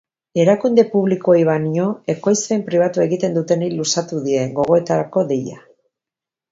[0.43, 5.65] Erakunde publikoei baino, ekoizpen pribatua egiten dutenei luzatu die, gogoetarako deia.